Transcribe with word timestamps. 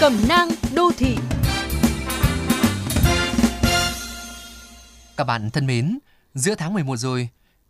Cẩm 0.00 0.28
nang 0.28 0.48
đô 0.74 0.90
thị 0.96 1.16
Các 5.16 5.24
bạn 5.24 5.50
thân 5.50 5.66
mến, 5.66 5.98
giữa 6.34 6.54
tháng 6.54 6.74
11 6.74 6.96
rồi, 6.96 7.28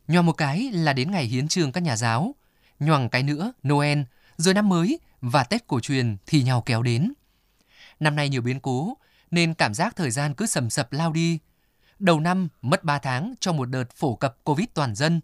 nhoàng 0.09 0.27
một 0.27 0.33
cái 0.33 0.71
là 0.73 0.93
đến 0.93 1.11
ngày 1.11 1.25
hiến 1.25 1.49
trường 1.49 1.73
các 1.73 1.81
nhà 1.81 1.97
giáo, 1.97 2.35
nhoàng 2.81 3.09
cái 3.09 3.23
nữa 3.23 3.53
Noel, 3.69 4.01
rồi 4.37 4.55
năm 4.55 4.69
mới 4.69 4.99
và 5.21 5.45
Tết 5.45 5.67
cổ 5.67 5.81
truyền 5.81 6.17
thì 6.27 6.43
nhau 6.43 6.63
kéo 6.67 6.83
đến. 6.83 7.13
Năm 8.01 8.17
nay 8.17 8.29
nhiều 8.29 8.43
biến 8.43 8.61
cố 8.61 8.95
nên 9.31 9.55
cảm 9.55 9.75
giác 9.75 9.97
thời 9.97 10.11
gian 10.11 10.35
cứ 10.35 10.47
sầm 10.47 10.71
sập 10.71 10.93
lao 10.93 11.13
đi. 11.13 11.39
Đầu 11.99 12.21
năm 12.21 12.49
mất 12.63 12.85
3 12.85 12.99
tháng 12.99 13.35
cho 13.41 13.53
một 13.53 13.65
đợt 13.65 13.91
phổ 13.97 14.15
cập 14.15 14.37
Covid 14.45 14.67
toàn 14.75 14.95
dân. 14.95 15.21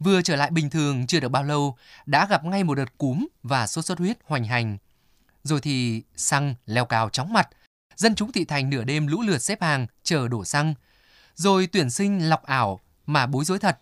Vừa 0.00 0.22
trở 0.22 0.36
lại 0.36 0.50
bình 0.50 0.70
thường 0.70 1.06
chưa 1.06 1.20
được 1.20 1.28
bao 1.28 1.42
lâu 1.42 1.76
đã 2.06 2.26
gặp 2.26 2.44
ngay 2.44 2.64
một 2.64 2.74
đợt 2.74 2.98
cúm 2.98 3.26
và 3.42 3.66
sốt 3.66 3.84
xuất 3.84 3.98
huyết 3.98 4.18
hoành 4.24 4.44
hành. 4.44 4.78
Rồi 5.44 5.60
thì 5.60 6.02
xăng 6.16 6.54
leo 6.66 6.84
cao 6.84 7.08
chóng 7.08 7.32
mặt, 7.32 7.48
dân 7.96 8.14
chúng 8.14 8.32
thị 8.32 8.44
thành 8.44 8.70
nửa 8.70 8.84
đêm 8.84 9.06
lũ 9.06 9.22
lượt 9.22 9.38
xếp 9.38 9.62
hàng 9.62 9.86
chờ 10.02 10.28
đổ 10.28 10.44
xăng. 10.44 10.74
Rồi 11.34 11.66
tuyển 11.66 11.90
sinh 11.90 12.28
lọc 12.28 12.42
ảo 12.42 12.80
mà 13.06 13.26
bối 13.26 13.44
rối 13.44 13.58
thật. 13.58 13.78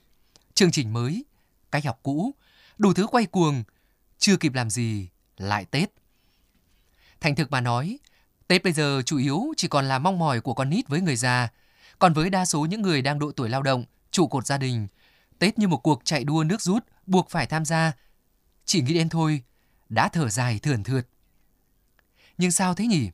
Chương 0.54 0.70
trình 0.70 0.92
mới, 0.92 1.24
cách 1.70 1.84
học 1.84 2.00
cũ, 2.02 2.34
đủ 2.78 2.92
thứ 2.92 3.06
quay 3.06 3.26
cuồng, 3.26 3.64
chưa 4.18 4.36
kịp 4.36 4.54
làm 4.54 4.70
gì 4.70 5.08
lại 5.36 5.64
Tết. 5.64 5.90
Thành 7.20 7.34
thực 7.34 7.50
mà 7.50 7.60
nói, 7.60 7.98
Tết 8.48 8.64
bây 8.64 8.72
giờ 8.72 9.02
chủ 9.06 9.18
yếu 9.18 9.42
chỉ 9.56 9.68
còn 9.68 9.88
là 9.88 9.98
mong 9.98 10.18
mỏi 10.18 10.40
của 10.40 10.54
con 10.54 10.70
nít 10.70 10.88
với 10.88 11.00
người 11.00 11.16
già. 11.16 11.48
Còn 11.98 12.12
với 12.12 12.30
đa 12.30 12.44
số 12.44 12.60
những 12.60 12.82
người 12.82 13.02
đang 13.02 13.18
độ 13.18 13.32
tuổi 13.32 13.48
lao 13.48 13.62
động, 13.62 13.84
trụ 14.10 14.26
cột 14.26 14.46
gia 14.46 14.58
đình, 14.58 14.88
Tết 15.38 15.58
như 15.58 15.68
một 15.68 15.76
cuộc 15.76 16.04
chạy 16.04 16.24
đua 16.24 16.44
nước 16.44 16.60
rút 16.60 16.84
buộc 17.06 17.30
phải 17.30 17.46
tham 17.46 17.64
gia. 17.64 17.92
Chỉ 18.64 18.82
nghĩ 18.82 18.94
đến 18.94 19.08
thôi, 19.08 19.42
đã 19.88 20.08
thở 20.08 20.28
dài 20.28 20.58
thườn 20.58 20.82
thượt. 20.82 21.08
Nhưng 22.38 22.50
sao 22.50 22.74
thế 22.74 22.86
nhỉ? 22.86 23.10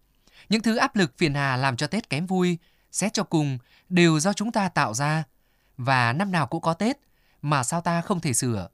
Những 0.48 0.62
thứ 0.62 0.76
áp 0.76 0.96
lực 0.96 1.18
phiền 1.18 1.34
hà 1.34 1.56
làm 1.56 1.76
cho 1.76 1.86
Tết 1.86 2.10
kém 2.10 2.26
vui, 2.26 2.58
xét 2.92 3.12
cho 3.12 3.22
cùng, 3.22 3.58
đều 3.88 4.20
do 4.20 4.32
chúng 4.32 4.52
ta 4.52 4.68
tạo 4.68 4.94
ra. 4.94 5.24
Và 5.76 6.12
năm 6.12 6.32
nào 6.32 6.46
cũng 6.46 6.60
có 6.60 6.74
Tết, 6.74 6.98
mà 7.42 7.64
sao 7.64 7.80
ta 7.80 8.00
không 8.00 8.20
thể 8.20 8.32
sửa? 8.32 8.68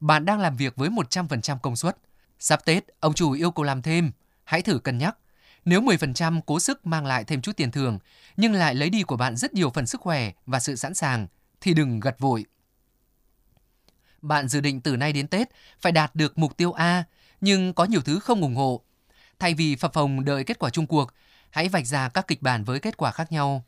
Bạn 0.00 0.24
đang 0.24 0.40
làm 0.40 0.56
việc 0.56 0.76
với 0.76 0.88
100% 0.88 1.58
công 1.58 1.76
suất. 1.76 1.96
Sắp 2.38 2.64
Tết, 2.64 2.84
ông 3.00 3.14
chủ 3.14 3.32
yêu 3.32 3.50
cầu 3.50 3.64
làm 3.64 3.82
thêm. 3.82 4.10
Hãy 4.44 4.62
thử 4.62 4.78
cân 4.78 4.98
nhắc. 4.98 5.16
Nếu 5.64 5.80
10% 5.80 6.40
cố 6.46 6.60
sức 6.60 6.86
mang 6.86 7.06
lại 7.06 7.24
thêm 7.24 7.42
chút 7.42 7.56
tiền 7.56 7.70
thưởng, 7.70 7.98
nhưng 8.36 8.52
lại 8.52 8.74
lấy 8.74 8.90
đi 8.90 9.02
của 9.02 9.16
bạn 9.16 9.36
rất 9.36 9.54
nhiều 9.54 9.70
phần 9.70 9.86
sức 9.86 10.00
khỏe 10.00 10.32
và 10.46 10.60
sự 10.60 10.76
sẵn 10.76 10.94
sàng, 10.94 11.26
thì 11.60 11.74
đừng 11.74 12.00
gật 12.00 12.18
vội. 12.18 12.44
Bạn 14.22 14.48
dự 14.48 14.60
định 14.60 14.80
từ 14.80 14.96
nay 14.96 15.12
đến 15.12 15.28
Tết 15.28 15.48
phải 15.80 15.92
đạt 15.92 16.14
được 16.14 16.38
mục 16.38 16.56
tiêu 16.56 16.72
A, 16.72 17.04
nhưng 17.40 17.74
có 17.74 17.84
nhiều 17.84 18.00
thứ 18.00 18.18
không 18.18 18.40
ủng 18.40 18.54
hộ. 18.54 18.82
Thay 19.38 19.54
vì 19.54 19.76
phập 19.76 19.92
phồng 19.92 20.24
đợi 20.24 20.44
kết 20.44 20.58
quả 20.58 20.70
chung 20.70 20.86
cuộc, 20.86 21.12
hãy 21.50 21.68
vạch 21.68 21.86
ra 21.86 22.08
các 22.08 22.26
kịch 22.26 22.42
bản 22.42 22.64
với 22.64 22.80
kết 22.80 22.96
quả 22.96 23.10
khác 23.10 23.32
nhau. 23.32 23.64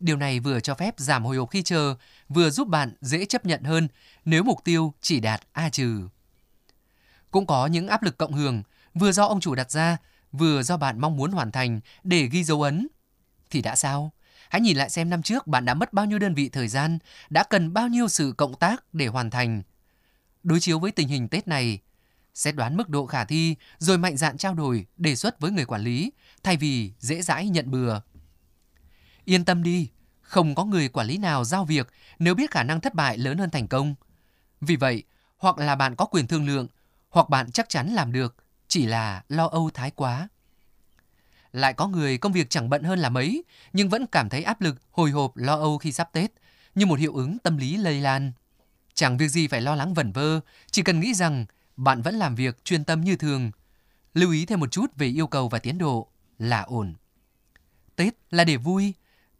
Điều 0.00 0.16
này 0.16 0.40
vừa 0.40 0.60
cho 0.60 0.74
phép 0.74 0.94
giảm 0.96 1.24
hồi 1.24 1.36
hộp 1.36 1.50
khi 1.50 1.62
chờ, 1.62 1.94
vừa 2.28 2.50
giúp 2.50 2.68
bạn 2.68 2.92
dễ 3.00 3.24
chấp 3.24 3.46
nhận 3.46 3.62
hơn 3.62 3.88
nếu 4.24 4.42
mục 4.42 4.64
tiêu 4.64 4.94
chỉ 5.00 5.20
đạt 5.20 5.40
A 5.52 5.68
trừ. 5.68 6.08
Cũng 7.30 7.46
có 7.46 7.66
những 7.66 7.88
áp 7.88 8.02
lực 8.02 8.18
cộng 8.18 8.32
hưởng, 8.32 8.62
vừa 8.94 9.12
do 9.12 9.26
ông 9.26 9.40
chủ 9.40 9.54
đặt 9.54 9.70
ra, 9.70 9.96
vừa 10.32 10.62
do 10.62 10.76
bạn 10.76 11.00
mong 11.00 11.16
muốn 11.16 11.32
hoàn 11.32 11.52
thành 11.52 11.80
để 12.02 12.26
ghi 12.26 12.44
dấu 12.44 12.62
ấn. 12.62 12.88
Thì 13.50 13.62
đã 13.62 13.76
sao? 13.76 14.12
Hãy 14.48 14.60
nhìn 14.60 14.76
lại 14.76 14.90
xem 14.90 15.10
năm 15.10 15.22
trước 15.22 15.46
bạn 15.46 15.64
đã 15.64 15.74
mất 15.74 15.92
bao 15.92 16.06
nhiêu 16.06 16.18
đơn 16.18 16.34
vị 16.34 16.48
thời 16.48 16.68
gian, 16.68 16.98
đã 17.30 17.44
cần 17.44 17.72
bao 17.72 17.88
nhiêu 17.88 18.08
sự 18.08 18.34
cộng 18.36 18.54
tác 18.54 18.84
để 18.92 19.06
hoàn 19.06 19.30
thành. 19.30 19.62
Đối 20.42 20.60
chiếu 20.60 20.78
với 20.78 20.90
tình 20.90 21.08
hình 21.08 21.28
Tết 21.28 21.48
này, 21.48 21.78
xét 22.34 22.54
đoán 22.56 22.76
mức 22.76 22.88
độ 22.88 23.06
khả 23.06 23.24
thi 23.24 23.56
rồi 23.78 23.98
mạnh 23.98 24.16
dạn 24.16 24.36
trao 24.36 24.54
đổi, 24.54 24.86
đề 24.96 25.16
xuất 25.16 25.40
với 25.40 25.50
người 25.50 25.64
quản 25.64 25.82
lý, 25.82 26.12
thay 26.42 26.56
vì 26.56 26.92
dễ 26.98 27.22
dãi 27.22 27.48
nhận 27.48 27.70
bừa. 27.70 28.00
Yên 29.24 29.44
tâm 29.44 29.62
đi, 29.62 29.90
không 30.20 30.54
có 30.54 30.64
người 30.64 30.88
quản 30.88 31.06
lý 31.06 31.18
nào 31.18 31.44
giao 31.44 31.64
việc 31.64 31.88
nếu 32.18 32.34
biết 32.34 32.50
khả 32.50 32.62
năng 32.62 32.80
thất 32.80 32.94
bại 32.94 33.18
lớn 33.18 33.38
hơn 33.38 33.50
thành 33.50 33.68
công. 33.68 33.94
Vì 34.60 34.76
vậy, 34.76 35.02
hoặc 35.38 35.58
là 35.58 35.74
bạn 35.74 35.96
có 35.96 36.04
quyền 36.04 36.26
thương 36.26 36.46
lượng, 36.46 36.66
hoặc 37.08 37.28
bạn 37.28 37.50
chắc 37.50 37.68
chắn 37.68 37.88
làm 37.88 38.12
được, 38.12 38.36
chỉ 38.68 38.86
là 38.86 39.22
lo 39.28 39.46
âu 39.46 39.70
thái 39.74 39.90
quá. 39.90 40.28
Lại 41.52 41.74
có 41.74 41.86
người 41.86 42.18
công 42.18 42.32
việc 42.32 42.50
chẳng 42.50 42.70
bận 42.70 42.82
hơn 42.82 42.98
là 42.98 43.08
mấy, 43.08 43.44
nhưng 43.72 43.88
vẫn 43.88 44.06
cảm 44.06 44.28
thấy 44.28 44.42
áp 44.42 44.60
lực, 44.60 44.76
hồi 44.90 45.10
hộp, 45.10 45.36
lo 45.36 45.54
âu 45.54 45.78
khi 45.78 45.92
sắp 45.92 46.08
Tết, 46.12 46.32
như 46.74 46.86
một 46.86 46.98
hiệu 46.98 47.14
ứng 47.14 47.38
tâm 47.38 47.56
lý 47.56 47.76
lây 47.76 48.00
lan. 48.00 48.32
Chẳng 48.94 49.16
việc 49.16 49.28
gì 49.28 49.48
phải 49.48 49.60
lo 49.60 49.74
lắng 49.74 49.94
vẩn 49.94 50.12
vơ, 50.12 50.40
chỉ 50.70 50.82
cần 50.82 51.00
nghĩ 51.00 51.14
rằng 51.14 51.46
bạn 51.76 52.02
vẫn 52.02 52.14
làm 52.14 52.34
việc 52.34 52.64
chuyên 52.64 52.84
tâm 52.84 53.00
như 53.00 53.16
thường. 53.16 53.50
Lưu 54.14 54.32
ý 54.32 54.46
thêm 54.46 54.60
một 54.60 54.72
chút 54.72 54.96
về 54.96 55.06
yêu 55.06 55.26
cầu 55.26 55.48
và 55.48 55.58
tiến 55.58 55.78
độ 55.78 56.08
là 56.38 56.62
ổn. 56.62 56.94
Tết 57.96 58.14
là 58.30 58.44
để 58.44 58.56
vui, 58.56 58.94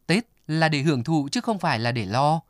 Tết 0.07 0.27
là 0.47 0.69
để 0.69 0.83
hưởng 0.83 1.05
thụ 1.05 1.29
chứ 1.33 1.41
không 1.41 1.59
phải 1.59 1.79
là 1.79 1.93
để 1.93 2.07
lo. 2.07 2.41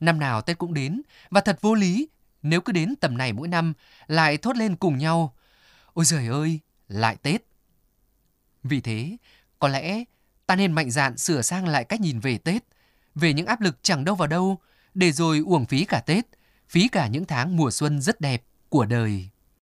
Năm 0.00 0.18
nào 0.18 0.42
Tết 0.42 0.58
cũng 0.58 0.74
đến 0.74 1.02
và 1.30 1.40
thật 1.40 1.58
vô 1.60 1.74
lý 1.74 2.08
nếu 2.42 2.60
cứ 2.60 2.72
đến 2.72 2.94
tầm 3.00 3.18
này 3.18 3.32
mỗi 3.32 3.48
năm 3.48 3.72
lại 4.06 4.36
thốt 4.36 4.56
lên 4.56 4.76
cùng 4.76 4.98
nhau. 4.98 5.34
Ôi 5.92 6.04
giời 6.04 6.26
ơi, 6.26 6.60
lại 6.88 7.16
Tết. 7.16 7.42
Vì 8.62 8.80
thế, 8.80 9.16
có 9.58 9.68
lẽ 9.68 10.04
ta 10.46 10.56
nên 10.56 10.72
mạnh 10.72 10.90
dạn 10.90 11.16
sửa 11.16 11.42
sang 11.42 11.66
lại 11.66 11.84
cách 11.84 12.00
nhìn 12.00 12.20
về 12.20 12.38
Tết, 12.38 12.64
về 13.14 13.32
những 13.32 13.46
áp 13.46 13.60
lực 13.60 13.78
chẳng 13.82 14.04
đâu 14.04 14.14
vào 14.14 14.28
đâu, 14.28 14.58
để 14.94 15.12
rồi 15.12 15.38
uổng 15.38 15.66
phí 15.66 15.84
cả 15.84 16.00
Tết, 16.00 16.26
phí 16.68 16.88
cả 16.88 17.06
những 17.06 17.24
tháng 17.24 17.56
mùa 17.56 17.70
xuân 17.70 18.00
rất 18.00 18.20
đẹp 18.20 18.42
của 18.76 18.86
đời. 18.86 19.28